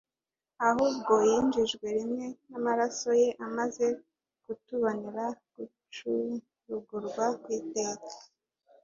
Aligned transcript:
Ahubwo 0.67 1.13
yinjijwe 1.29 1.85
rimwe 1.97 2.25
n'amaraso 2.49 3.09
ye, 3.21 3.29
amaze 3.45 3.85
kutubonera 4.43 5.25
gucurugurwa 5.55 7.25
kw'iteka." 7.41 8.11